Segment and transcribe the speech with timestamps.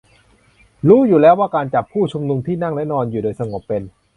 [0.87, 3.83] รู้อยู่แล้วว่าการจับผู้ชุมนุมที่นั่งและนอนอยู่โดยสงบเป็น